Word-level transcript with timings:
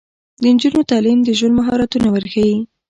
د 0.41 0.43
نجونو 0.55 0.81
تعلیم 0.91 1.19
د 1.23 1.29
ژوند 1.37 1.57
مهارتونه 1.59 2.07
ورښيي. 2.11 2.57